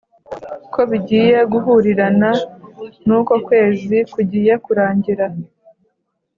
ko 0.73 0.81
bigiye 0.89 1.37
guhurirana 1.51 2.29
nuko 3.05 3.31
ukwezi 3.39 3.97
kugiye 4.13 4.53
kurangira 4.65 5.25